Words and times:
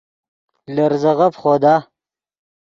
لے 0.73 0.83
ریزے 0.91 1.11
غف 1.19 1.33
خودا 1.41 1.75